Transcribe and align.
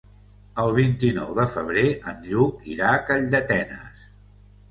El 0.61 0.71
vint-i-nou 0.77 1.33
de 1.39 1.43
febrer 1.57 1.83
en 2.11 2.25
Lluc 2.31 2.65
irà 2.77 2.87
a 2.95 3.01
Calldetenes. 3.11 4.09